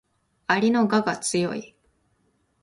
[0.47, 1.75] 蛾の我が強い